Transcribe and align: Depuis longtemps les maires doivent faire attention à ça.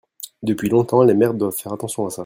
Depuis 0.41 0.67
longtemps 0.67 1.03
les 1.03 1.13
maires 1.13 1.35
doivent 1.35 1.53
faire 1.55 1.73
attention 1.73 2.07
à 2.07 2.09
ça. 2.09 2.19